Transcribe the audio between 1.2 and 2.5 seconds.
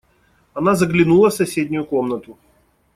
в соседнюю комнату.